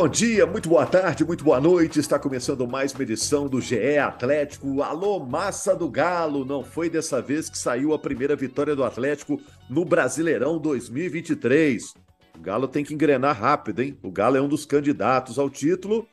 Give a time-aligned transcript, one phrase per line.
[0.00, 2.00] Bom dia, muito boa tarde, muito boa noite.
[2.00, 4.80] Está começando mais uma edição do GE Atlético.
[4.80, 6.42] Alô, massa do Galo!
[6.42, 11.92] Não foi dessa vez que saiu a primeira vitória do Atlético no Brasileirão 2023.
[12.34, 13.98] O Galo tem que engrenar rápido, hein?
[14.02, 16.08] O Galo é um dos candidatos ao título.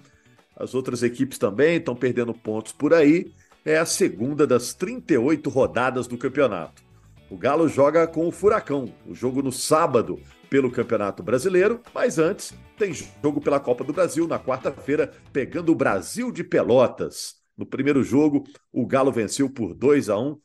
[0.54, 3.32] As outras equipes também estão perdendo pontos por aí.
[3.63, 6.87] É a segunda das 38 rodadas do campeonato.
[7.30, 8.94] O Galo joga com o Furacão.
[9.05, 10.18] O jogo no sábado
[10.49, 15.76] pelo Campeonato Brasileiro, mas antes tem jogo pela Copa do Brasil na quarta-feira, pegando o
[15.76, 17.35] Brasil de Pelotas.
[17.58, 20.40] No primeiro jogo, o Galo venceu por 2 a 1.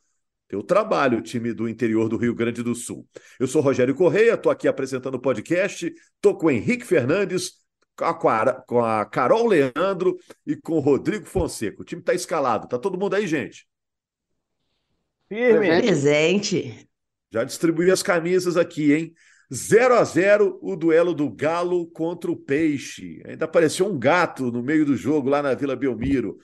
[0.49, 3.07] Teu trabalho, time do interior do Rio Grande do Sul.
[3.39, 7.53] Eu sou Rogério Correia, estou aqui apresentando o podcast, estou com o Henrique Fernandes,
[7.97, 11.81] com a, com a Carol Leandro e com o Rodrigo Fonseca.
[11.81, 12.67] O time está escalado.
[12.67, 13.67] Tá todo mundo aí, gente?
[15.33, 15.81] Firme.
[15.81, 16.87] Presente.
[17.33, 19.15] Já distribuí as camisas aqui, hein?
[19.51, 23.23] 0 a 0 o duelo do Galo contra o Peixe.
[23.27, 26.37] Ainda apareceu um gato no meio do jogo lá na Vila Belmiro.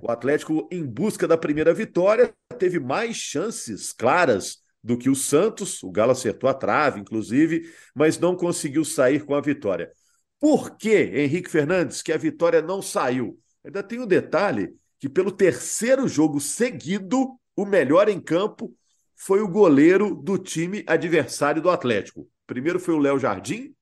[0.00, 5.82] O Atlético, em busca da primeira vitória, teve mais chances claras do que o Santos.
[5.82, 9.90] O Galo acertou a trave, inclusive, mas não conseguiu sair com a vitória.
[10.38, 13.40] Por que, Henrique Fernandes, que a vitória não saiu?
[13.64, 18.72] Ainda tem um detalhe que, pelo terceiro jogo seguido, o melhor em campo
[19.16, 22.28] foi o goleiro do time adversário do Atlético.
[22.46, 23.74] Primeiro foi o Léo Jardim,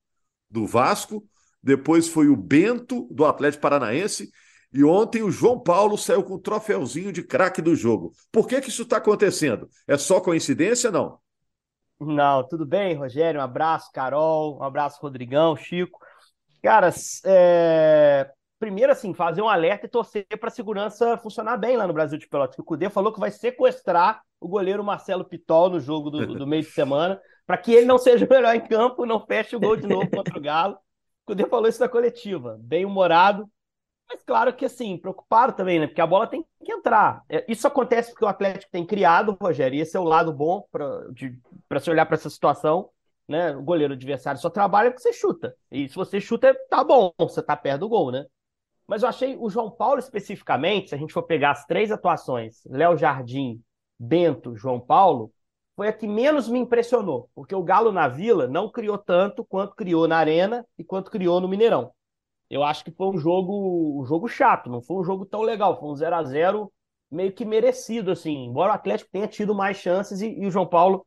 [0.49, 1.27] do Vasco,
[1.61, 4.29] depois foi o Bento, do Atlético Paranaense,
[4.73, 8.11] e ontem o João Paulo saiu com o troféuzinho de craque do jogo.
[8.31, 9.69] Por que, que isso está acontecendo?
[9.87, 11.19] É só coincidência, não?
[11.99, 13.39] Não, tudo bem, Rogério?
[13.39, 15.99] Um abraço, Carol, um abraço, Rodrigão, Chico.
[16.61, 16.93] Cara,
[17.25, 18.29] é...
[18.59, 22.17] primeiro, assim, fazer um alerta e torcer para a segurança funcionar bem lá no Brasil
[22.17, 22.57] de Pelotas.
[22.57, 26.63] O Cudê falou que vai sequestrar o goleiro Marcelo Pitol no jogo do, do meio
[26.63, 29.75] de semana para que ele não seja o melhor em campo, não feche o gol
[29.75, 30.73] de novo contra o Galo.
[30.73, 33.49] O Cudê falou isso na coletiva, bem humorado,
[34.07, 35.87] mas claro que assim, preocupado também, né?
[35.87, 37.23] Porque a bola tem que entrar.
[37.29, 40.63] É, isso acontece porque o Atlético tem criado, Rogério, e esse é o lado bom
[40.71, 42.89] para se olhar para essa situação.
[43.27, 43.55] Né?
[43.55, 45.55] O goleiro adversário só trabalha porque você chuta.
[45.71, 48.25] E se você chuta, tá bom, você tá perto do gol, né?
[48.87, 52.61] Mas eu achei o João Paulo especificamente, se a gente for pegar as três atuações,
[52.65, 53.61] Léo Jardim,
[53.97, 55.31] Bento, João Paulo,
[55.75, 59.75] foi a que menos me impressionou, porque o Galo na Vila não criou tanto quanto
[59.75, 61.91] criou na Arena e quanto criou no Mineirão.
[62.49, 65.79] Eu acho que foi um jogo, um jogo chato, não foi um jogo tão legal,
[65.79, 66.71] foi um 0 a 0
[67.11, 70.67] meio que merecido assim, embora o Atlético tenha tido mais chances e, e o João
[70.67, 71.05] Paulo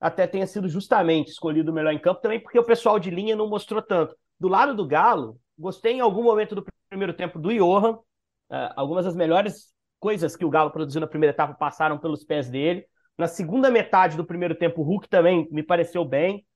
[0.00, 3.34] até tenha sido justamente escolhido o melhor em campo, também porque o pessoal de linha
[3.36, 4.16] não mostrou tanto.
[4.38, 9.04] Do lado do Galo, gostei em algum momento do primeiro tempo do Johan, uh, algumas
[9.04, 12.86] das melhores coisas que o Galo produziu na primeira etapa passaram pelos pés dele.
[13.16, 16.46] Na segunda metade do primeiro tempo, o Hulk também me pareceu bem.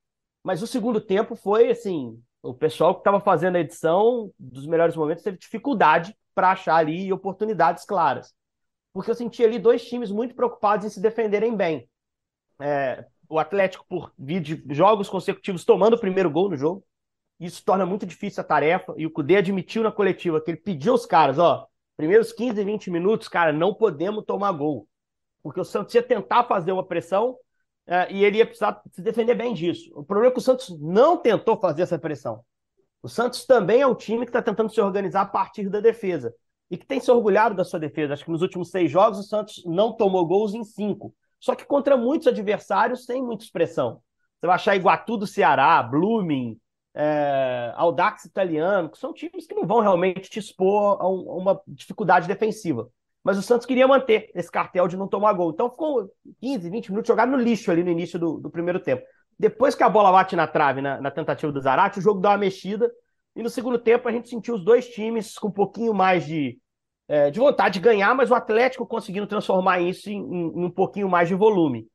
[0.43, 4.97] Mas o segundo tempo foi assim: o pessoal que estava fazendo a edição dos melhores
[4.97, 8.33] momentos teve dificuldade para achar ali oportunidades claras.
[8.93, 11.89] Porque eu senti ali dois times muito preocupados em se defenderem bem.
[12.61, 16.85] É, o Atlético, por vir de jogos consecutivos, tomando o primeiro gol no jogo.
[17.41, 18.95] Isso torna muito difícil a tarefa.
[18.97, 22.91] E o Cudê admitiu na coletiva que ele pediu aos caras: ó, primeiros 15, 20
[22.91, 24.87] minutos, cara, não podemos tomar gol
[25.43, 27.37] porque o Santos ia tentar fazer uma pressão
[27.87, 29.91] é, e ele ia precisar se defender bem disso.
[29.95, 32.45] O problema é que o Santos não tentou fazer essa pressão.
[33.03, 36.35] O Santos também é um time que está tentando se organizar a partir da defesa
[36.71, 38.13] e que tem se orgulhado da sua defesa.
[38.13, 41.15] Acho que nos últimos seis jogos o Santos não tomou gols em cinco.
[41.39, 44.03] Só que contra muitos adversários sem muita expressão.
[44.39, 46.59] Você vai achar Iguatu do Ceará, Blooming,
[46.95, 51.37] é, Audax italiano, que são times que não vão realmente te expor a, um, a
[51.37, 52.91] uma dificuldade defensiva.
[53.23, 55.51] Mas o Santos queria manter esse cartel de não tomar gol.
[55.51, 56.11] Então ficou
[56.41, 59.05] 15, 20 minutos jogado no lixo ali no início do, do primeiro tempo.
[59.39, 62.31] Depois que a bola bate na trave, na, na, tentativa do Zarate, o jogo dá
[62.31, 62.91] uma mexida.
[63.37, 66.59] E no segundo tempo a gente sentiu os dois times com um pouquinho mais de,
[67.09, 70.71] é, de vontade de ganhar, mas o Atlético conseguindo transformar isso em, em, em um
[70.71, 71.87] pouquinho mais de volume.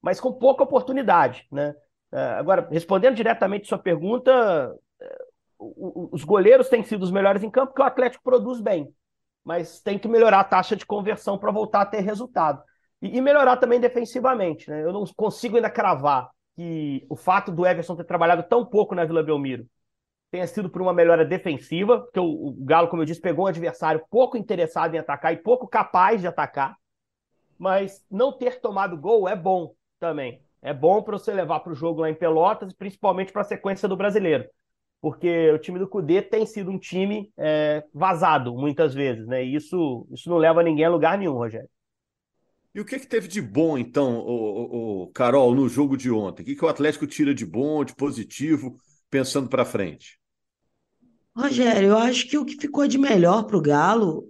[0.00, 1.46] Mas com pouca oportunidade.
[1.50, 1.74] Né?
[2.12, 5.18] É, agora, respondendo diretamente sua pergunta, é,
[5.58, 8.92] os goleiros têm sido os melhores em campo porque o Atlético produz bem
[9.48, 12.62] mas tem que melhorar a taxa de conversão para voltar a ter resultado.
[13.00, 14.68] E, melhorar também defensivamente.
[14.68, 14.84] Né?
[14.84, 19.06] Eu não consigo ainda cravar que o fato do Everson ter trabalhado tão pouco na
[19.06, 19.66] Vila Belmiro
[20.30, 24.04] tenha sido por uma melhora defensiva, porque o Galo, como eu disse, pegou um adversário
[24.10, 26.76] pouco interessado em atacar e pouco capaz de atacar.
[27.56, 30.42] Mas não ter tomado gol é bom também.
[30.60, 33.88] É bom para você levar para o jogo lá em Pelotas, principalmente para a sequência
[33.88, 34.48] do brasileiro
[35.00, 39.44] porque o time do Cudê tem sido um time é, vazado muitas vezes, né?
[39.44, 41.68] E isso, isso não leva ninguém a lugar nenhum, Rogério.
[42.74, 46.42] E o que, que teve de bom, então, o, o, Carol, no jogo de ontem?
[46.42, 48.76] O que, que o Atlético tira de bom, de positivo,
[49.10, 50.18] pensando para frente?
[51.34, 54.28] Rogério, eu acho que o que ficou de melhor para o Galo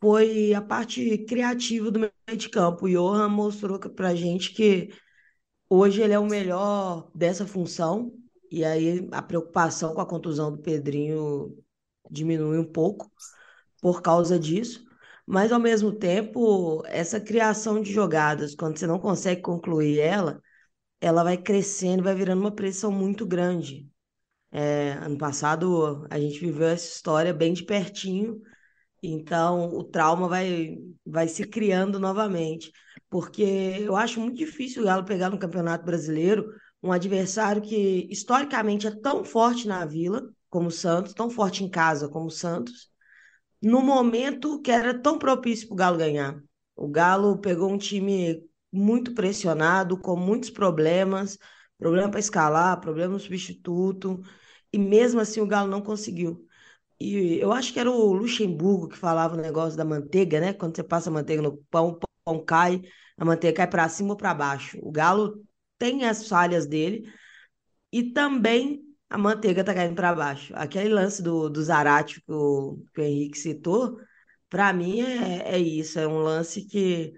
[0.00, 2.86] foi a parte criativa do meio de campo.
[2.86, 4.90] O Johan mostrou para a gente que
[5.74, 8.12] hoje ele é o melhor dessa função,
[8.50, 11.56] e aí a preocupação com a contusão do Pedrinho
[12.10, 13.10] diminui um pouco
[13.80, 14.84] por causa disso.
[15.26, 20.42] Mas, ao mesmo tempo, essa criação de jogadas, quando você não consegue concluir ela,
[21.00, 23.88] ela vai crescendo, vai virando uma pressão muito grande.
[24.50, 28.40] É, ano passado a gente viveu essa história bem de pertinho,
[29.02, 30.76] então o trauma vai,
[31.06, 32.72] vai se criando novamente.
[33.12, 36.46] Porque eu acho muito difícil o Galo pegar no Campeonato Brasileiro
[36.82, 41.68] um adversário que historicamente é tão forte na Vila como o Santos, tão forte em
[41.68, 42.90] casa como o Santos,
[43.62, 46.42] no momento que era tão propício para o Galo ganhar.
[46.74, 48.42] O Galo pegou um time
[48.72, 51.38] muito pressionado, com muitos problemas,
[51.78, 54.22] problema para escalar, problema no substituto,
[54.72, 56.46] e mesmo assim o Galo não conseguiu.
[57.00, 60.54] E eu acho que era o Luxemburgo que falava o negócio da manteiga, né?
[60.54, 62.82] Quando você passa manteiga no pão, pão cai,
[63.16, 64.78] a manteiga cai para cima ou para baixo.
[64.82, 65.44] O Galo
[65.78, 67.10] tem as falhas dele
[67.92, 70.52] e também a manteiga tá caindo para baixo.
[70.56, 73.98] Aquele lance do, do Zarate que o, que o Henrique citou,
[74.48, 75.98] para mim é, é isso.
[75.98, 77.12] É um lance que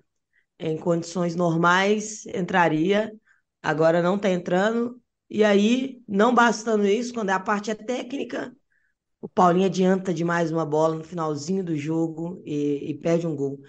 [0.59, 3.12] em condições normais entraria,
[3.62, 5.01] agora não está entrando.
[5.31, 8.55] E aí, não bastando isso, quando a parte é técnica,
[9.21, 13.61] o Paulinho adianta demais uma bola no finalzinho do jogo e, e perde um gol.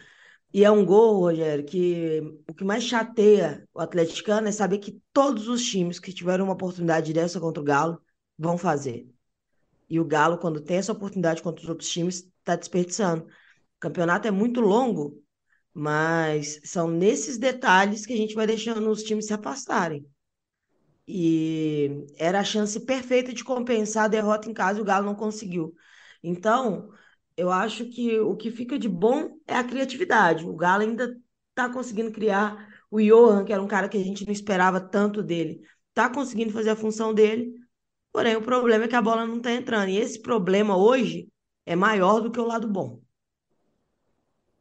[0.56, 5.02] E é um gol, Rogério, que o que mais chateia o atleticano é saber que
[5.12, 8.02] todos os times que tiveram uma oportunidade dessa contra o Galo
[8.40, 9.06] vão fazer.
[9.90, 13.26] E o Galo, quando tem essa oportunidade contra os outros times, está desperdiçando.
[13.26, 15.22] O campeonato é muito longo,
[15.74, 20.08] mas são nesses detalhes que a gente vai deixando os times se afastarem.
[21.06, 25.16] E era a chance perfeita de compensar a derrota em casa e o Galo não
[25.16, 25.76] conseguiu.
[26.24, 26.94] Então,
[27.38, 30.46] eu acho que o que fica de bom é a criatividade.
[30.46, 31.16] O Galo ainda
[31.50, 32.74] está conseguindo criar.
[32.90, 36.54] O Johan, que era um cara que a gente não esperava tanto dele, está conseguindo
[36.54, 37.54] fazer a função dele.
[38.14, 39.90] Porém, o problema é que a bola não está entrando.
[39.90, 41.28] E esse problema hoje
[41.66, 43.02] é maior do que o lado bom.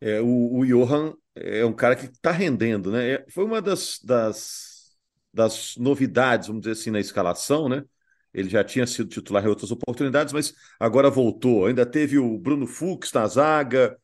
[0.00, 3.12] É, o, o Johan é um cara que está rendendo, né?
[3.12, 4.97] É, foi uma das, das,
[5.32, 7.85] das novidades, vamos dizer assim, na escalação, né?
[8.34, 11.66] Ele já tinha sido titular em outras oportunidades, mas agora voltou.
[11.66, 13.96] Ainda teve o Bruno Fux na zaga.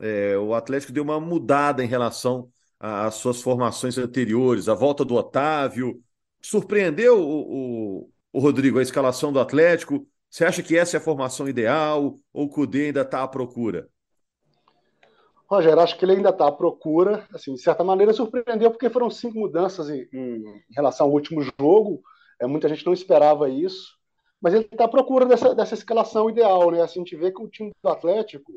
[0.00, 4.68] É, o Atlético deu uma mudada em relação às suas formações anteriores.
[4.68, 6.00] A volta do Otávio.
[6.40, 10.06] Surpreendeu o, o, o Rodrigo, a escalação do Atlético?
[10.30, 13.88] Você acha que essa é a formação ideal ou o Cudê ainda está à procura?
[15.50, 17.26] Rogério, acho que ele ainda está à procura.
[17.32, 22.02] Assim, de certa maneira, surpreendeu porque foram cinco mudanças em, em relação ao último jogo.
[22.40, 23.96] É, muita gente não esperava isso.
[24.40, 26.70] Mas ele está à procura dessa, dessa escalação ideal.
[26.70, 26.80] Né?
[26.80, 28.52] Assim, a gente vê que o time do Atlético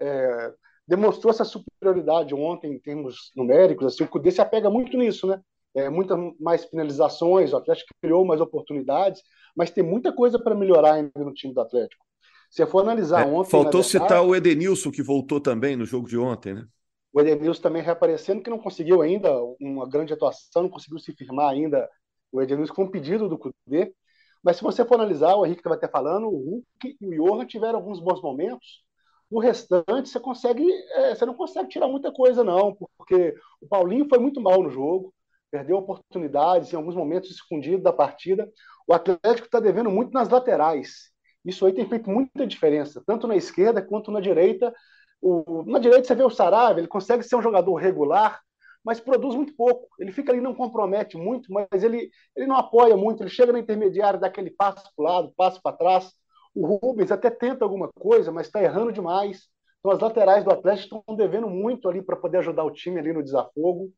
[0.00, 0.52] é,
[0.86, 3.86] demonstrou essa superioridade ontem em termos numéricos.
[3.86, 5.40] Assim, o Cudê se apega muito nisso, né?
[5.74, 9.22] é, muitas mais finalizações, o Atlético criou mais oportunidades,
[9.56, 12.04] mas tem muita coisa para melhorar ainda no time do Atlético.
[12.50, 13.50] Se for analisar é, ontem.
[13.50, 16.66] Faltou verdade, citar o Edenilson, que voltou também no jogo de ontem, né?
[17.12, 21.50] O Edenilson também reaparecendo, que não conseguiu ainda uma grande atuação, não conseguiu se firmar
[21.50, 21.88] ainda.
[22.32, 23.94] O Edenilson foi um pedido do Cudê.
[24.42, 27.46] Mas se você for analisar, o Henrique estava até falando, o Hulk e o Johan
[27.46, 28.82] tiveram alguns bons momentos.
[29.30, 34.08] O restante você consegue, é, você não consegue tirar muita coisa, não, porque o Paulinho
[34.08, 35.14] foi muito mal no jogo
[35.52, 38.50] perdeu oportunidades em alguns momentos escondido da partida.
[38.88, 41.12] O Atlético está devendo muito nas laterais.
[41.44, 44.74] Isso aí tem feito muita diferença, tanto na esquerda quanto na direita.
[45.20, 48.40] O, na direita você vê o Sarabia, ele consegue ser um jogador regular,
[48.84, 49.88] mas produz muito pouco.
[49.98, 53.22] Ele fica ali, não compromete muito, mas ele, ele não apoia muito.
[53.22, 56.12] Ele chega na intermediária, dá aquele passo para o lado, passo para trás.
[56.54, 59.48] O Rubens até tenta alguma coisa, mas está errando demais.
[59.78, 63.12] Então as laterais do Atlético estão devendo muito ali para poder ajudar o time ali
[63.12, 63.90] no desafogo.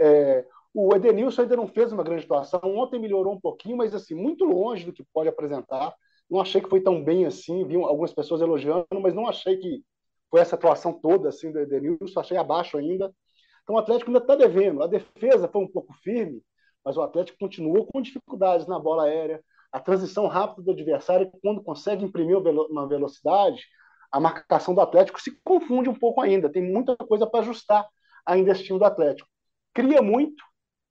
[0.00, 0.44] É,
[0.74, 2.60] o Edenilson ainda não fez uma grande atuação.
[2.64, 5.94] Ontem melhorou um pouquinho, mas assim, muito longe do que pode apresentar.
[6.30, 7.66] Não achei que foi tão bem assim.
[7.66, 9.82] Vi algumas pessoas elogiando, mas não achei que
[10.30, 12.20] foi essa atuação toda assim do Edenilson.
[12.20, 13.12] Achei abaixo ainda.
[13.68, 14.82] Então o Atlético ainda está devendo.
[14.82, 16.42] A defesa foi um pouco firme,
[16.82, 19.44] mas o Atlético continuou com dificuldades na bola aérea.
[19.70, 23.62] A transição rápida do adversário, quando consegue imprimir uma velocidade,
[24.10, 26.50] a marcação do Atlético se confunde um pouco ainda.
[26.50, 27.86] Tem muita coisa para ajustar
[28.24, 29.28] ainda esse time do Atlético.
[29.74, 30.42] Cria muito,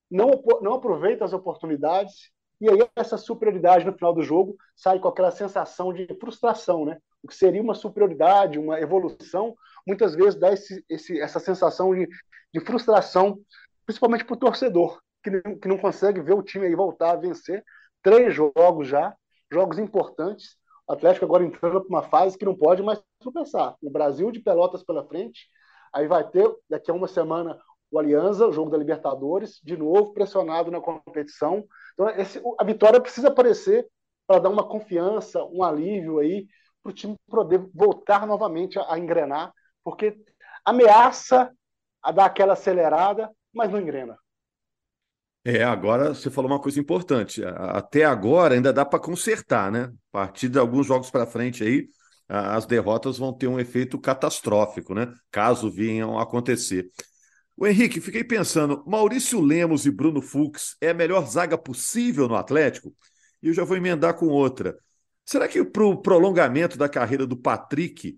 [0.07, 0.29] não,
[0.61, 2.31] não aproveita as oportunidades,
[2.61, 6.99] e aí essa superioridade no final do jogo sai com aquela sensação de frustração, né?
[7.23, 9.55] O que seria uma superioridade, uma evolução,
[9.85, 12.07] muitas vezes dá esse, esse, essa sensação de,
[12.57, 13.39] de frustração,
[13.85, 17.15] principalmente para o torcedor, que não, que não consegue ver o time aí voltar a
[17.15, 17.63] vencer.
[18.01, 19.15] Três jogos já,
[19.51, 20.55] jogos importantes.
[20.87, 23.75] O Atlético agora entrando para uma fase que não pode mais tropeçar.
[23.81, 25.47] O Brasil de Pelotas pela frente,
[25.93, 27.59] aí vai ter daqui a uma semana
[27.89, 31.65] o Alianza, o jogo da Libertadores, de novo pressionado na competição.
[31.93, 33.87] Então esse, a vitória precisa aparecer
[34.25, 36.47] para dar uma confiança, um alívio aí
[36.83, 40.17] para o time poder voltar novamente a, a engrenar, porque
[40.65, 41.51] ameaça
[42.07, 44.17] a dar aquela acelerada, mas não engrena.
[45.43, 47.43] É, agora você falou uma coisa importante.
[47.43, 49.91] Até agora ainda dá para consertar, né?
[50.11, 51.89] A partir de alguns jogos para frente aí,
[52.29, 55.13] as derrotas vão ter um efeito catastrófico, né?
[55.29, 56.89] Caso venham a acontecer.
[57.57, 62.35] O Henrique, fiquei pensando, Maurício Lemos e Bruno Fux é a melhor zaga possível no
[62.35, 62.95] Atlético?
[63.43, 64.77] E eu já vou emendar com outra.
[65.25, 68.17] Será que para o prolongamento da carreira do Patrick,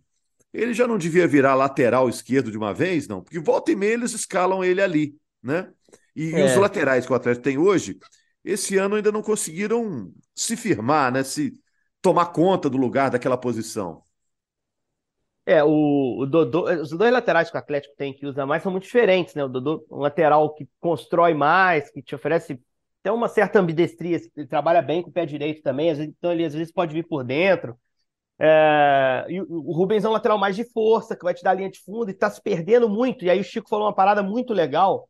[0.53, 3.21] ele já não devia virar lateral esquerdo de uma vez, não?
[3.21, 5.71] Porque volta e meia eles escalam ele ali, né?
[6.15, 6.45] E, é.
[6.45, 7.97] os laterais que o Atlético tem hoje,
[8.43, 11.23] esse ano ainda não conseguiram se firmar, né?
[11.23, 11.53] Se
[12.01, 14.03] tomar conta do lugar daquela posição.
[15.45, 18.71] É, o, o Dodô, os dois laterais que o Atlético tem que usar mais são
[18.71, 19.43] muito diferentes, né?
[19.43, 22.59] O Dodô, um lateral que constrói mais, que te oferece
[23.01, 26.53] até uma certa ambidestria, ele trabalha bem com o pé direito também, então ele às
[26.53, 27.75] vezes pode vir por dentro.
[28.41, 31.69] É, e o Rubens é um lateral mais de força, que vai te dar linha
[31.69, 33.25] de fundo e está se perdendo muito.
[33.25, 35.09] E aí o Chico falou uma parada muito legal.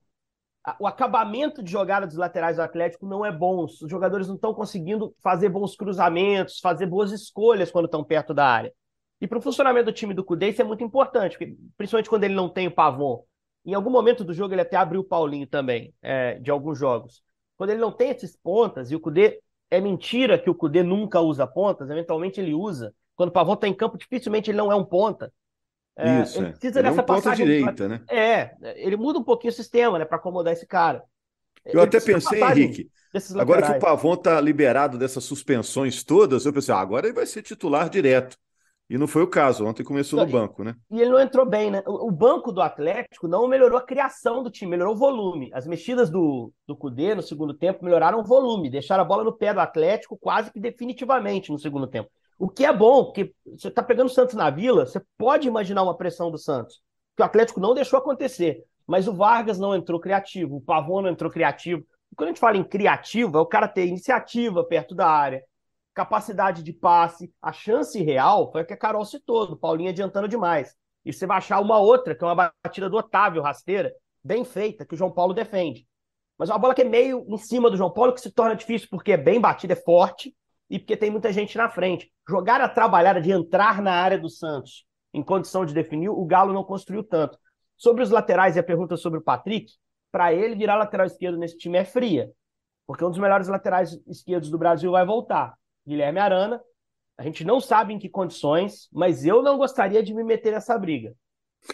[0.79, 3.63] O acabamento de jogada dos laterais do Atlético não é bom.
[3.63, 8.45] Os jogadores não estão conseguindo fazer bons cruzamentos, fazer boas escolhas quando estão perto da
[8.45, 8.73] área.
[9.21, 12.23] E para o funcionamento do time do Cudê isso é muito importante, porque, principalmente quando
[12.23, 13.23] ele não tem o Pavon.
[13.65, 17.21] Em algum momento do jogo ele até abriu o Paulinho também, é, de alguns jogos.
[17.57, 19.39] Quando ele não tem esses pontas, e o Cudê.
[19.71, 22.91] É mentira que o Cudê nunca usa pontas, eventualmente ele usa.
[23.19, 25.29] Quando o Pavon está em campo, dificilmente ele não é um ponta.
[25.97, 26.51] É, Isso, ele é.
[26.51, 27.45] precisa ele dessa é um passagem.
[27.45, 28.01] direita, né?
[28.09, 31.03] É, ele muda um pouquinho o sistema, né, para acomodar esse cara.
[31.65, 32.89] Eu ele até pensei, Henrique,
[33.37, 37.25] agora que o Pavon está liberado dessas suspensões todas, eu pensei, ah, agora ele vai
[37.25, 38.37] ser titular direto.
[38.89, 40.73] E não foi o caso, ontem começou no banco, né?
[40.89, 41.83] E ele não entrou bem, né?
[41.85, 45.51] O, banco do Atlético não melhorou a criação do time, melhorou o volume.
[45.53, 49.33] As mexidas do, do Cudê no segundo tempo melhoraram o volume, deixaram a bola no
[49.33, 52.09] pé do Atlético quase que definitivamente no segundo tempo.
[52.39, 55.83] O que é bom, porque você está pegando o Santos na vila, você pode imaginar
[55.83, 56.81] uma pressão do Santos,
[57.15, 58.63] que o Atlético não deixou acontecer.
[58.87, 61.85] Mas o Vargas não entrou criativo, o Pavon não entrou criativo.
[62.15, 65.43] Quando a gente fala em criativo, é o cara ter iniciativa perto da área,
[65.93, 70.29] capacidade de passe, a chance real foi a que a Carol citou, do Paulinho adiantando
[70.29, 70.73] demais.
[71.03, 73.93] E você vai achar uma outra, que é uma batida do Otávio rasteira,
[74.23, 75.85] bem feita, que o João Paulo defende.
[76.37, 78.87] Mas uma bola que é meio em cima do João Paulo, que se torna difícil
[78.89, 80.33] porque é bem batida, é forte,
[80.69, 82.11] e porque tem muita gente na frente.
[82.27, 86.53] Jogar a trabalhada de entrar na área do Santos em condição de definir, o Galo
[86.53, 87.37] não construiu tanto.
[87.75, 89.71] Sobre os laterais e a pergunta sobre o Patrick,
[90.11, 92.31] para ele virar lateral esquerdo nesse time é fria,
[92.85, 95.55] porque um dos melhores laterais esquerdos do Brasil vai voltar.
[95.87, 96.61] Guilherme Arana.
[97.17, 100.77] A gente não sabe em que condições, mas eu não gostaria de me meter nessa
[100.77, 101.13] briga.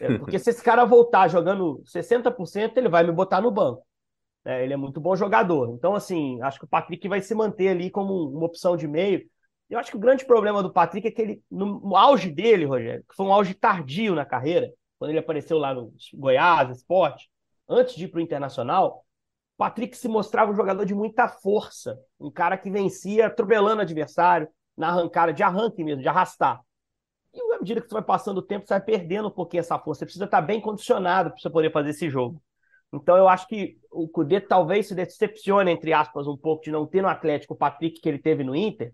[0.01, 3.85] É, porque se esse cara voltar jogando 60%, ele vai me botar no banco.
[4.45, 5.73] É, ele é muito bom jogador.
[5.73, 9.27] Então, assim, acho que o Patrick vai se manter ali como uma opção de meio.
[9.67, 13.03] Eu acho que o grande problema do Patrick é que ele, no auge dele, Rogério,
[13.09, 17.27] que foi um auge tardio na carreira, quando ele apareceu lá no Goiás, Esporte,
[17.67, 19.03] antes de ir para o Internacional,
[19.57, 24.47] Patrick se mostrava um jogador de muita força, um cara que vencia atropelando o adversário,
[24.77, 26.61] na arrancada, de arranque mesmo, de arrastar.
[27.33, 29.79] E à medida que você vai passando o tempo, você vai perdendo um pouquinho essa
[29.79, 29.99] força.
[29.99, 32.41] Você precisa estar bem condicionado para você poder fazer esse jogo.
[32.95, 36.85] Então eu acho que o Cudê talvez se decepcione, entre aspas, um pouco de não
[36.85, 38.93] ter no Atlético o Patrick que ele teve no Inter,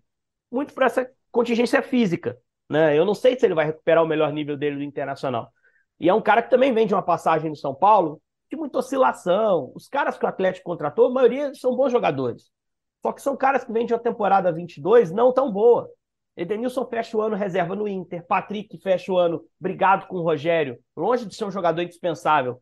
[0.50, 2.38] muito por essa contingência física.
[2.68, 2.96] Né?
[2.96, 5.50] Eu não sei se ele vai recuperar o melhor nível dele do Internacional.
[5.98, 8.78] E é um cara que também vem de uma passagem no São Paulo, de muita
[8.78, 9.72] oscilação.
[9.74, 12.50] Os caras que o Atlético contratou, a maioria são bons jogadores.
[13.02, 15.90] Só que são caras que vêm de uma temporada 22 não tão boa.
[16.36, 18.24] Edenilson fecha o ano reserva no Inter.
[18.26, 22.58] Patrick fecha o ano brigado com o Rogério, longe de ser um jogador indispensável,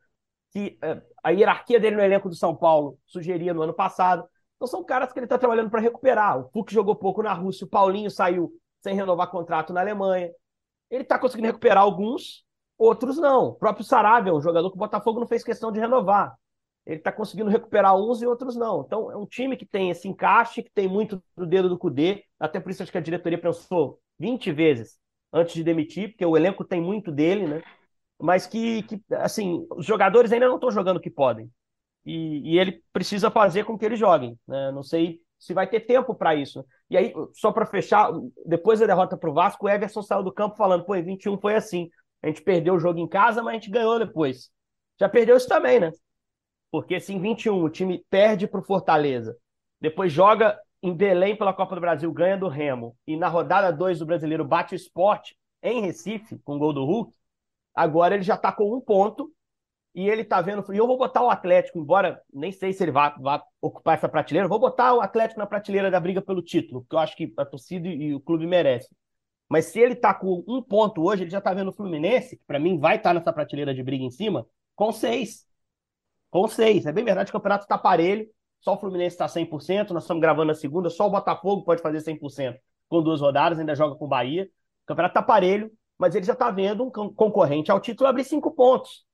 [0.50, 4.28] que é, a hierarquia dele no elenco do São Paulo sugeria no ano passado.
[4.56, 6.38] Então são caras que ele está trabalhando para recuperar.
[6.38, 8.52] O Fux jogou pouco na Rússia, o Paulinho saiu
[8.82, 10.30] sem renovar contrato na Alemanha.
[10.90, 12.44] Ele está conseguindo recuperar alguns,
[12.80, 13.48] Outros não.
[13.48, 16.34] O próprio Saravia, um jogador que o Botafogo não fez questão de renovar.
[16.86, 18.84] Ele está conseguindo recuperar uns e outros não.
[18.86, 22.24] Então, é um time que tem esse encaixe, que tem muito do dedo do Cudê.
[22.38, 24.98] Até por isso acho que a diretoria pensou 20 vezes
[25.30, 27.62] antes de demitir, porque o elenco tem muito dele, né?
[28.20, 31.50] Mas que, que assim, os jogadores ainda não estão jogando o que podem.
[32.04, 34.38] E, e, ele precisa fazer com que eles joguem.
[34.46, 34.70] Né?
[34.72, 36.64] Não sei se vai ter tempo para isso.
[36.88, 38.10] E aí, só para fechar,
[38.46, 41.38] depois da derrota para o Vasco, o Everson saiu do campo falando: pô, em 21
[41.38, 41.88] foi assim.
[42.22, 44.50] A gente perdeu o jogo em casa, mas a gente ganhou depois.
[44.98, 45.90] Já perdeu isso também, né?
[46.70, 49.36] Porque se em 21 o time perde para o Fortaleza,
[49.80, 53.98] depois joga em Belém pela Copa do Brasil ganha do Remo e na rodada 2
[53.98, 57.12] do Brasileiro bate o esporte em Recife, com o gol do Hulk,
[57.74, 59.32] agora ele já está com um ponto
[59.94, 60.64] e ele está vendo.
[60.72, 64.08] E eu vou botar o Atlético, embora nem sei se ele vai, vai ocupar essa
[64.08, 67.32] prateleira, vou botar o Atlético na prateleira da briga pelo título, porque eu acho que
[67.36, 68.96] a torcida e o clube merecem.
[69.48, 72.44] Mas se ele está com um ponto hoje, ele já está vendo o Fluminense, que
[72.46, 74.46] para mim vai estar tá nessa prateleira de briga em cima,
[74.76, 75.44] com seis.
[76.30, 76.86] Com seis.
[76.86, 78.28] É bem verdade que o campeonato está parelho,
[78.60, 82.00] só o Fluminense está 100%, nós estamos gravando na segunda, só o Botafogo pode fazer
[82.00, 82.58] 100%
[82.88, 84.44] com duas rodadas, ainda joga com o Bahia.
[84.84, 88.50] O campeonato está parelho, mas ele já está vendo um concorrente ao título abrir cinco
[88.50, 89.04] pontos.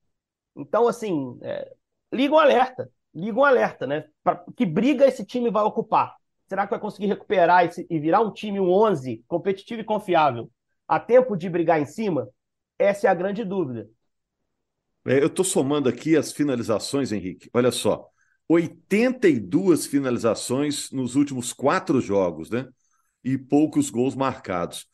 [0.54, 1.74] Então, assim, é,
[2.12, 4.04] liga um alerta, liga um alerta, né?
[4.22, 6.14] Pra, que briga esse time vai ocupar?
[6.48, 10.48] Será que vai conseguir recuperar esse, e virar um time, um 11, competitivo e confiável,
[10.86, 12.28] a tempo de brigar em cima?
[12.78, 13.88] Essa é a grande dúvida.
[15.04, 17.50] É, eu estou somando aqui as finalizações, Henrique.
[17.52, 18.08] Olha só.
[18.48, 22.68] 82 finalizações nos últimos quatro jogos, né?
[23.24, 24.86] E poucos gols marcados.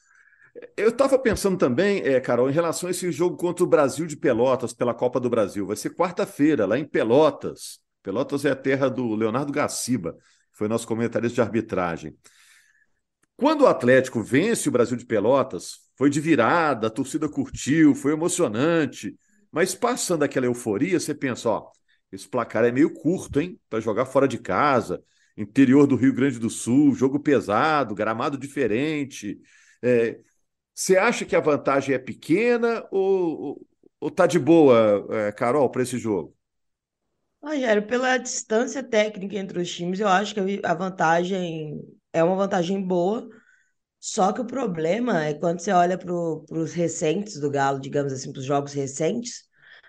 [0.76, 4.16] Eu estava pensando também, é, Carol, em relação a esse jogo contra o Brasil de
[4.16, 5.66] Pelotas pela Copa do Brasil.
[5.66, 7.80] Vai ser quarta-feira, lá em Pelotas.
[8.02, 12.16] Pelotas é a terra do Leonardo Gaciba, que foi nosso comentarista de arbitragem.
[13.37, 18.12] Quando o Atlético vence o Brasil de Pelotas, foi de virada, a torcida curtiu, foi
[18.12, 19.16] emocionante.
[19.50, 21.71] Mas passando aquela euforia, você pensa, ó,
[22.11, 23.59] esse placar é meio curto, hein?
[23.71, 25.02] Para jogar fora de casa,
[25.37, 29.38] interior do Rio Grande do Sul, jogo pesado, gramado diferente.
[29.82, 30.21] É,
[30.75, 33.61] você acha que a vantagem é pequena ou,
[34.00, 36.35] ou tá de boa, é, Carol, para esse jogo?
[37.43, 41.80] Rogério, pela distância técnica entre os times, eu acho que a vantagem
[42.13, 43.28] é uma vantagem boa.
[44.00, 48.32] Só que o problema é quando você olha para os recentes do Galo, digamos assim,
[48.32, 49.45] para os jogos recentes,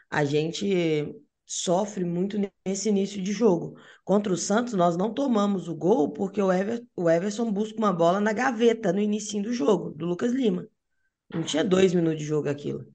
[0.09, 1.13] a gente
[1.45, 3.75] sofre muito nesse início de jogo.
[4.03, 7.93] Contra o Santos, nós não tomamos o gol porque o, Ever, o Everson busca uma
[7.93, 10.67] bola na gaveta no início do jogo, do Lucas Lima.
[11.33, 12.85] Não tinha dois minutos de jogo aquilo.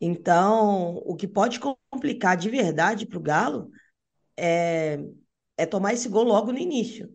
[0.00, 3.70] Então, o que pode complicar de verdade para o Galo
[4.36, 4.98] é,
[5.56, 7.12] é tomar esse gol logo no início.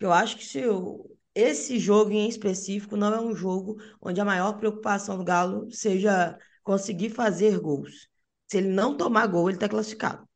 [0.00, 4.24] Eu acho que se eu, esse jogo em específico não é um jogo onde a
[4.24, 8.08] maior preocupação do Galo seja conseguir fazer gols.
[8.52, 10.28] Se ele não tomar gol, ele está classificado.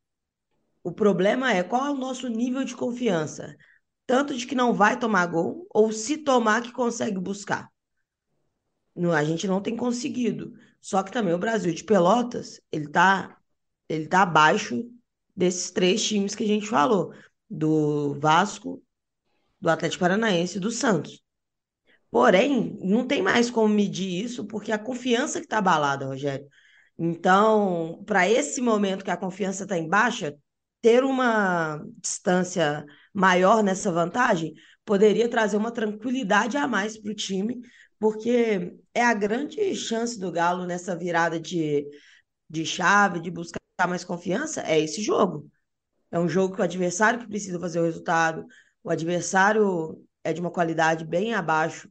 [0.82, 3.54] O problema é qual é o nosso nível de confiança,
[4.06, 7.70] tanto de que não vai tomar gol, ou se tomar, que consegue buscar.
[9.14, 10.54] a gente não tem conseguido.
[10.80, 13.36] Só que também o Brasil de Pelotas, ele está
[13.86, 14.90] ele tá abaixo
[15.36, 17.12] desses três times que a gente falou,
[17.50, 18.82] do Vasco,
[19.60, 21.22] do Atlético Paranaense e do Santos.
[22.10, 26.48] Porém, não tem mais como medir isso, porque a confiança que está abalada, Rogério.
[26.98, 30.34] Então, para esse momento que a confiança está em baixa,
[30.80, 34.54] ter uma distância maior nessa vantagem
[34.84, 37.60] poderia trazer uma tranquilidade a mais para o time,
[37.98, 41.86] porque é a grande chance do Galo nessa virada de,
[42.48, 45.50] de chave, de buscar mais confiança, é esse jogo.
[46.10, 48.46] É um jogo que o adversário que precisa fazer o resultado,
[48.82, 51.90] o adversário é de uma qualidade bem abaixo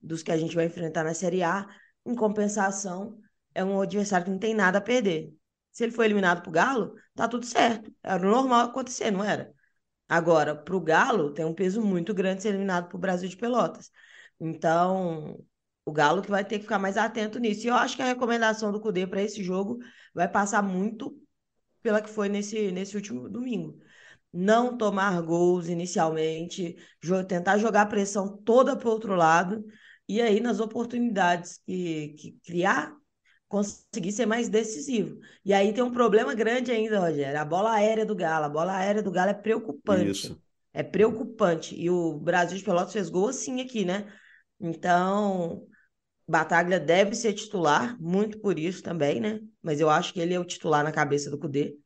[0.00, 1.66] dos que a gente vai enfrentar na Série A.
[2.04, 3.18] Em compensação,
[3.54, 5.32] é um adversário que não tem nada a perder.
[5.72, 7.92] Se ele for eliminado pro Galo, tá tudo certo.
[8.02, 9.52] Era normal acontecer, não era?
[10.08, 13.90] Agora, pro Galo, tem um peso muito grande ser eliminado pro Brasil de Pelotas.
[14.40, 15.38] Então,
[15.84, 17.66] o Galo que vai ter que ficar mais atento nisso.
[17.66, 19.78] E eu acho que a recomendação do Cudê para esse jogo
[20.14, 21.16] vai passar muito
[21.82, 23.78] pela que foi nesse, nesse último domingo.
[24.32, 26.76] Não tomar gols inicialmente,
[27.28, 29.64] tentar jogar pressão toda para o outro lado,
[30.08, 32.92] e aí nas oportunidades que, que criar,
[33.48, 35.20] conseguir ser mais decisivo.
[35.44, 37.40] E aí tem um problema grande ainda, Rogério.
[37.40, 38.46] A bola aérea do Galo.
[38.46, 40.10] A bola aérea do Galo é preocupante.
[40.10, 40.42] Isso.
[40.72, 41.74] É preocupante.
[41.80, 44.12] E o Brasil de Pelotas fez gol assim aqui, né?
[44.58, 45.66] Então,
[46.26, 49.40] Bataglia deve ser titular, muito por isso também, né?
[49.62, 51.76] Mas eu acho que ele é o titular na cabeça do Cudê.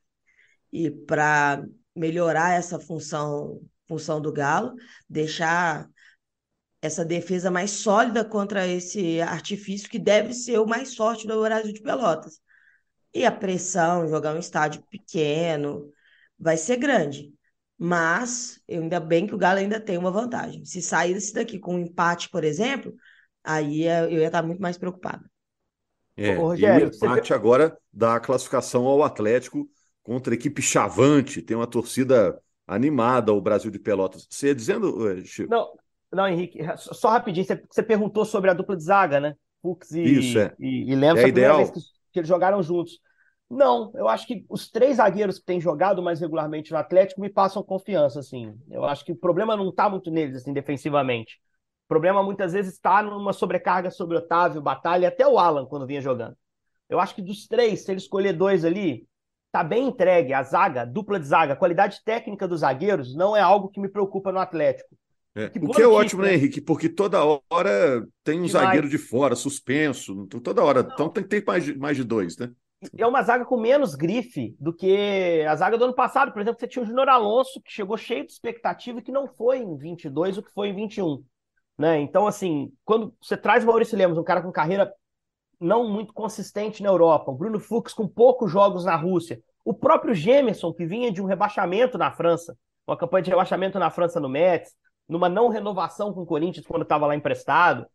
[0.72, 4.74] E para melhorar essa função, função do Galo,
[5.08, 5.88] deixar
[6.80, 11.72] essa defesa mais sólida contra esse artifício que deve ser o mais forte do Brasil
[11.72, 12.40] de Pelotas.
[13.12, 15.90] E a pressão, jogar um estádio pequeno,
[16.38, 17.32] vai ser grande.
[17.76, 20.64] Mas, ainda bem que o Galo ainda tem uma vantagem.
[20.64, 22.92] Se sair desse daqui com um empate, por exemplo,
[23.42, 25.24] aí é, eu ia estar muito mais preocupado.
[26.16, 27.34] É, Ô, Rogério, e o empate você...
[27.34, 29.68] agora da classificação ao Atlético
[30.02, 34.26] contra a equipe chavante, tem uma torcida animada o Brasil de Pelotas.
[34.28, 35.50] Você ia dizendo, Chico?
[35.50, 35.70] Não,
[36.12, 39.34] não, Henrique, só rapidinho, você, você perguntou sobre a dupla de zaga, né?
[39.60, 40.54] Fux e, Isso, é.
[40.58, 41.56] e, e Lemos, é a primeira ideal.
[41.58, 41.80] vez que,
[42.12, 43.00] que, eles jogaram juntos.
[43.50, 47.30] Não, eu acho que os três zagueiros que têm jogado mais regularmente no Atlético me
[47.30, 48.54] passam confiança, assim.
[48.70, 51.38] Eu acho que o problema não está muito neles, assim, defensivamente.
[51.86, 55.86] O problema muitas vezes está numa sobrecarga sobre Otávio, Batalha e até o Alan quando
[55.86, 56.36] vinha jogando.
[56.88, 59.06] Eu acho que dos três, se ele escolher dois ali,
[59.50, 60.34] tá bem entregue.
[60.34, 63.88] A zaga, dupla de zaga, a qualidade técnica dos zagueiros não é algo que me
[63.88, 64.94] preocupa no Atlético.
[65.38, 66.60] É, o que é notícia, ótimo, né, Henrique?
[66.60, 68.52] Porque toda hora tem um Demais.
[68.52, 70.82] zagueiro de fora, suspenso, toda hora.
[70.82, 70.90] Não.
[70.92, 72.50] Então tem que ter mais, mais de dois, né?
[72.96, 76.32] É uma zaga com menos grife do que a zaga do ano passado.
[76.32, 79.28] Por exemplo, você tinha o Júnior Alonso, que chegou cheio de expectativa e que não
[79.28, 81.22] foi em 22 o que foi em 21.
[81.76, 82.00] Né?
[82.00, 84.92] Então, assim, quando você traz o Maurício Lemos, um cara com carreira
[85.60, 90.14] não muito consistente na Europa, o Bruno Fux com poucos jogos na Rússia, o próprio
[90.14, 94.28] Gemerson, que vinha de um rebaixamento na França, uma campanha de rebaixamento na França no
[94.28, 94.72] Metz,
[95.08, 97.86] numa não renovação com o Corinthians quando estava lá emprestado.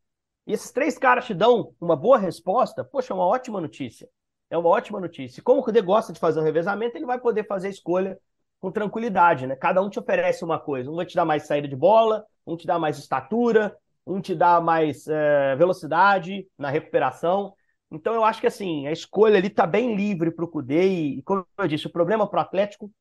[0.47, 4.10] E esses três caras te dão uma boa resposta, poxa, é uma ótima notícia.
[4.49, 5.41] É uma ótima notícia.
[5.41, 8.19] Como o Cudê gosta de fazer um revezamento, ele vai poder fazer a escolha
[8.60, 9.56] com tranquilidade, né?
[9.56, 10.91] Cada um te oferece uma coisa.
[10.91, 14.36] Um vai te dar mais saída de bola, um te dá mais estatura, um te
[14.36, 17.54] dá mais é, velocidade na recuperação.
[17.91, 21.21] Então eu acho que assim, a escolha ali está bem livre para o Cudê e,
[21.23, 22.91] como eu disse, o problema para o Atlético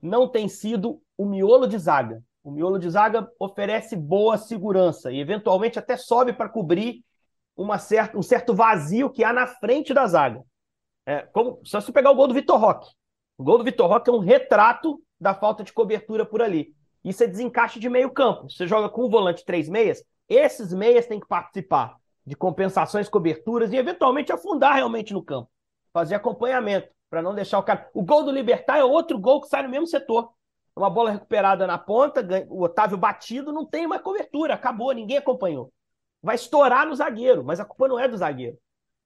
[0.00, 2.22] não tem sido o miolo de zaga.
[2.42, 7.04] O miolo de zaga oferece boa segurança e eventualmente até sobe para cobrir
[7.56, 10.42] uma certa, um certo vazio que há na frente da zaga.
[11.06, 12.88] É, como, só se pegar o gol do Vitor Roque.
[13.38, 16.74] O gol do Vitor Roque é um retrato da falta de cobertura por ali.
[17.04, 18.50] Isso é desencaixe de meio campo.
[18.50, 23.72] Você joga com o volante três meias, esses meias têm que participar de compensações, coberturas
[23.72, 25.50] e eventualmente afundar realmente no campo.
[25.92, 27.88] Fazer acompanhamento, para não deixar o cara.
[27.92, 30.30] O gol do Libertar é outro gol que sai no mesmo setor.
[30.74, 35.72] Uma bola recuperada na ponta, o Otávio batido, não tem mais cobertura, acabou, ninguém acompanhou.
[36.22, 38.56] Vai estourar no zagueiro, mas a culpa não é do zagueiro.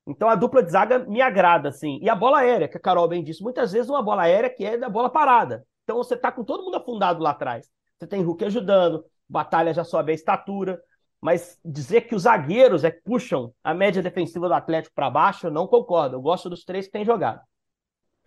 [0.06, 1.98] Então a dupla de zaga me agrada, assim.
[2.00, 4.64] E a bola aérea, que a Carol bem disse, muitas vezes uma bola aérea que
[4.64, 5.66] é da bola parada.
[5.82, 7.68] Então você tá com todo mundo afundado lá atrás.
[7.98, 10.80] Você tem Hulk ajudando, Batalha já sobe a estatura.
[11.20, 15.46] Mas dizer que os zagueiros é que puxam a média defensiva do Atlético para baixo,
[15.46, 16.16] eu não concordo.
[16.16, 17.40] Eu gosto dos três que têm jogado.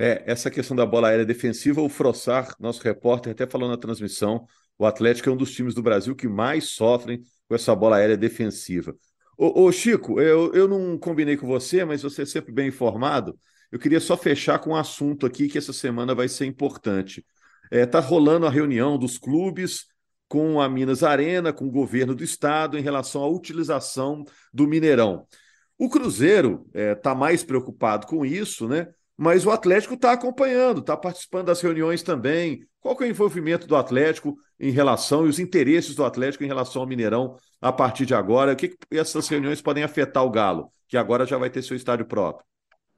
[0.02, 4.46] É, essa questão da bola aérea defensiva, o Frossar, nosso repórter, até falou na transmissão,
[4.78, 8.16] o Atlético é um dos times do Brasil que mais sofrem com essa bola aérea
[8.16, 8.96] defensiva.
[9.38, 13.38] Ô, ô Chico, eu, eu não combinei com você, mas você é sempre bem informado.
[13.70, 17.26] Eu queria só fechar com um assunto aqui que essa semana vai ser importante.
[17.66, 19.86] Está é, tá rolando a reunião dos clubes
[20.30, 25.28] com a Minas Arena, com o governo do estado, em relação à utilização do Mineirão.
[25.78, 28.88] O Cruzeiro está é, tá mais preocupado com isso, né?
[29.22, 32.66] Mas o Atlético está acompanhando, está participando das reuniões também.
[32.80, 36.48] Qual que é o envolvimento do Atlético em relação e os interesses do Atlético em
[36.48, 38.54] relação ao Mineirão a partir de agora?
[38.54, 41.76] O que, que essas reuniões podem afetar o Galo, que agora já vai ter seu
[41.76, 42.46] estádio próprio?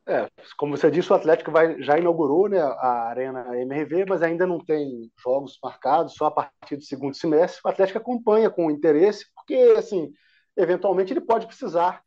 [0.08, 0.30] É,
[0.60, 4.60] como você disse, o Atlético vai, já inaugurou né, a Arena MRV, mas ainda não
[4.60, 7.62] tem jogos marcados, só a partir do segundo semestre.
[7.66, 10.12] O Atlético acompanha com interesse, porque, assim,
[10.56, 12.04] eventualmente ele pode precisar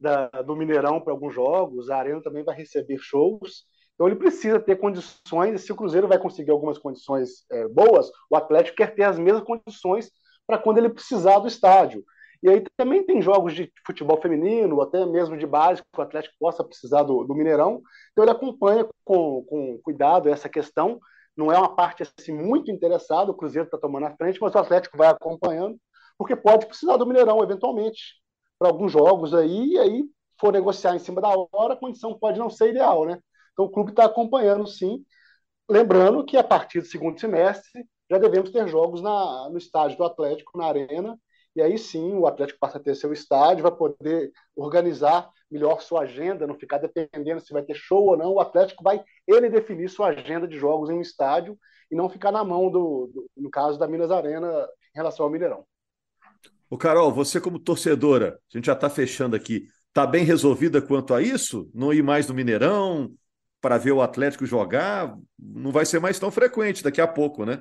[0.00, 4.60] da, do Mineirão para alguns jogos, a Arena também vai receber shows, então ele precisa
[4.60, 9.02] ter condições, se o Cruzeiro vai conseguir algumas condições é, boas, o Atlético quer ter
[9.02, 10.10] as mesmas condições
[10.46, 12.04] para quando ele precisar do estádio.
[12.40, 16.36] E aí também tem jogos de futebol feminino, até mesmo de base, que o Atlético
[16.38, 17.82] possa precisar do, do Mineirão.
[18.12, 21.00] Então ele acompanha com, com cuidado essa questão.
[21.36, 24.58] Não é uma parte assim, muito interessada, o Cruzeiro está tomando a frente, mas o
[24.58, 25.76] Atlético vai acompanhando,
[26.16, 28.00] porque pode precisar do Mineirão, eventualmente,
[28.58, 30.04] para alguns jogos aí, e aí
[30.40, 33.18] for negociar em cima da hora, a condição pode não ser ideal, né?
[33.52, 35.04] Então o clube está acompanhando, sim.
[35.68, 40.04] Lembrando que a partir do segundo semestre já devemos ter jogos na, no estádio do
[40.04, 41.18] Atlético, na Arena,
[41.54, 46.02] e aí sim o Atlético passa a ter seu estádio, vai poder organizar melhor sua
[46.02, 48.34] agenda, não ficar dependendo se vai ter show ou não.
[48.34, 51.58] O Atlético vai ele definir sua agenda de jogos em um estádio
[51.90, 55.30] e não ficar na mão do, do no caso da Minas Arena em relação ao
[55.32, 55.66] Mineirão.
[56.70, 61.14] O Carol, você como torcedora, a gente já está fechando aqui, está bem resolvida quanto
[61.14, 61.70] a isso?
[61.74, 63.10] Não ir mais no Mineirão
[63.60, 65.16] para ver o Atlético jogar?
[65.38, 67.60] Não vai ser mais tão frequente daqui a pouco, né?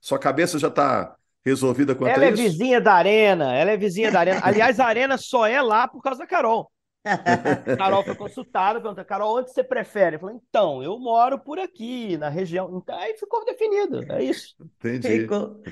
[0.00, 2.40] Sua cabeça já está resolvida quanto ela a isso?
[2.40, 4.40] Ela é vizinha da Arena, ela é vizinha da Arena.
[4.44, 6.70] Aliás, a Arena só é lá por causa da Carol.
[7.04, 7.16] A
[7.78, 10.16] Carol foi consultada, perguntou, Carol, onde você prefere?
[10.16, 12.76] Eu falei, então, eu moro por aqui, na região.
[12.76, 14.54] Então, aí ficou definido, é isso.
[14.60, 15.20] Entendi.
[15.20, 15.62] Ficou.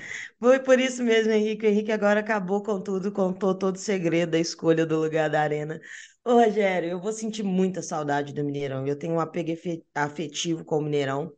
[0.40, 1.66] Foi por isso mesmo, Henrique.
[1.66, 5.42] O Henrique agora acabou com tudo, contou todo o segredo da escolha do lugar da
[5.42, 5.78] Arena.
[6.24, 8.86] Ô, Rogério, eu vou sentir muita saudade do Mineirão.
[8.86, 9.52] Eu tenho um apego
[9.94, 11.32] afetivo com o Mineirão.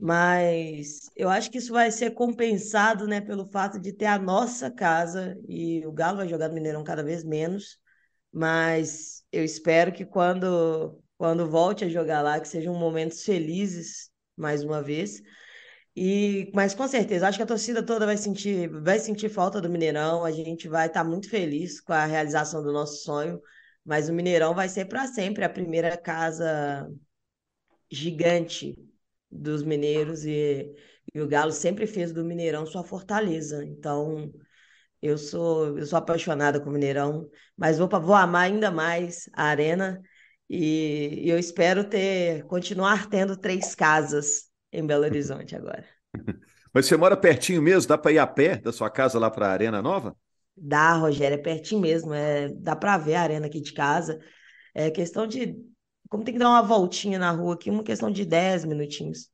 [0.00, 4.70] Mas eu acho que isso vai ser compensado, né, pelo fato de ter a nossa
[4.70, 7.80] casa e o Galo vai jogar no Mineirão cada vez menos.
[8.32, 14.62] Mas eu espero que quando quando volte a jogar lá, que sejam momentos felizes mais
[14.62, 15.20] uma vez.
[15.96, 19.68] E, mas com certeza, acho que a torcida toda vai sentir, vai sentir falta do
[19.68, 20.24] Mineirão.
[20.24, 23.40] A gente vai estar tá muito feliz com a realização do nosso sonho,
[23.84, 26.88] mas o Mineirão vai ser para sempre a primeira casa
[27.90, 28.76] gigante
[29.30, 30.72] dos mineiros e,
[31.14, 33.64] e, o Galo sempre fez do Mineirão sua fortaleza.
[33.64, 34.32] Então,
[35.02, 39.44] eu sou eu sou apaixonada com o Mineirão, mas vou vou amar ainda mais a
[39.44, 40.00] Arena
[40.48, 45.84] e, e eu espero ter continuar tendo três casas em Belo Horizonte agora.
[46.72, 47.88] Mas você mora pertinho mesmo?
[47.88, 50.14] Dá para ir a pé da sua casa lá para a Arena Nova?
[50.56, 52.12] Dá, Rogério, é pertinho mesmo.
[52.12, 54.18] É, dá para ver a arena aqui de casa.
[54.74, 55.56] É questão de.
[56.08, 59.30] Como tem que dar uma voltinha na rua aqui, uma questão de 10 minutinhos.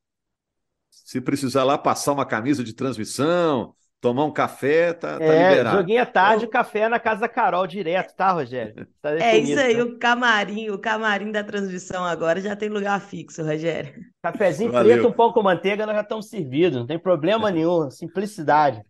[0.90, 3.74] Se precisar lá passar uma camisa de transmissão,
[4.04, 5.78] tomar um café, tá, tá é, liberado.
[5.78, 8.86] Joguinho à tarde, café na casa da Carol direto, tá, Rogério?
[9.00, 9.82] Tá é isso aí, tá?
[9.82, 13.94] o camarim, o camarim da transmissão agora já tem lugar fixo, Rogério.
[14.22, 14.92] Cafezinho Valeu.
[14.92, 18.82] preto, um pão com manteiga, nós já estamos servidos, não tem problema nenhum, simplicidade.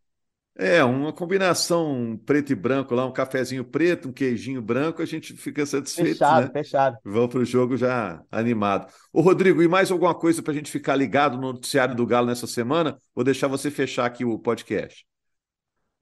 [0.56, 5.32] É, uma combinação preto e branco lá, um cafezinho preto, um queijinho branco, a gente
[5.32, 6.10] fica satisfeito.
[6.10, 6.50] Fechado, né?
[6.52, 6.98] fechado.
[7.04, 8.92] Vamos para o jogo já animado.
[9.12, 12.28] Ô, Rodrigo, e mais alguma coisa para a gente ficar ligado no noticiário do Galo
[12.28, 12.96] nessa semana?
[13.12, 15.04] Vou deixar você fechar aqui o podcast.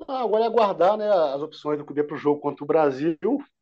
[0.07, 3.17] Ah, agora é aguardar né, as opções do CUDE para o jogo contra o Brasil.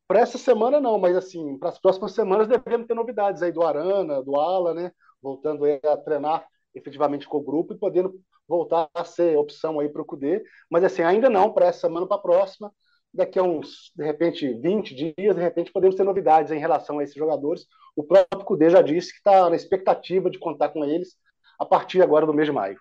[0.09, 3.63] Para essa semana, não, mas assim, para as próximas semanas devemos ter novidades aí do
[3.63, 4.91] Arana, do Ala, né?
[5.23, 8.21] Voltando a treinar efetivamente com o grupo e podendo
[8.51, 12.05] voltar a ser opção aí para o CUDE, mas assim, ainda não para essa semana,
[12.05, 12.73] para a próxima,
[13.15, 17.05] daqui a uns, de repente, 20 dias, de repente podemos ter novidades em relação a
[17.05, 17.65] esses jogadores.
[17.95, 21.15] O próprio CUDE já disse que está na expectativa de contar com eles
[21.61, 22.79] a partir agora do mês de maio.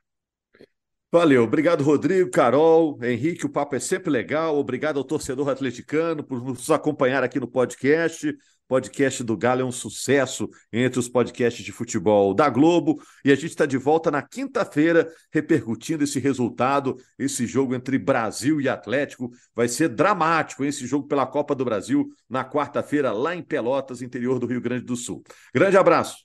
[1.11, 4.57] Valeu, obrigado Rodrigo, Carol, Henrique, o papo é sempre legal.
[4.57, 8.35] Obrigado ao torcedor atleticano por nos acompanhar aqui no podcast
[8.69, 13.01] podcast do Galo é um sucesso entre os podcasts de futebol da Globo.
[13.25, 16.95] E a gente está de volta na quinta-feira, repercutindo esse resultado.
[17.17, 22.07] Esse jogo entre Brasil e Atlético vai ser dramático, esse jogo pela Copa do Brasil,
[22.29, 25.23] na quarta-feira, lá em Pelotas, interior do Rio Grande do Sul.
[25.53, 26.17] Grande abraço.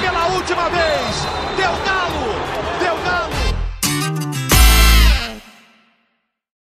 [0.00, 1.26] Pela última vez.
[1.56, 1.93] Deu